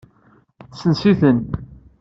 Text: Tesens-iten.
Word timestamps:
Tesens-iten. 0.71 1.39